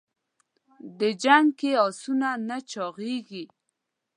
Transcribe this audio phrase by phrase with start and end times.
[0.99, 3.45] د جنګ کې اسونه نه چاغېږي.